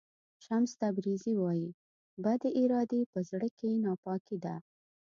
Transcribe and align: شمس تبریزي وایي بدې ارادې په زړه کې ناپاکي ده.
شمس 0.45 0.71
تبریزي 0.81 1.33
وایي 1.37 1.69
بدې 2.23 2.49
ارادې 2.61 3.01
په 3.11 3.19
زړه 3.29 3.47
کې 3.57 3.69
ناپاکي 3.85 4.37
ده. 4.45 4.55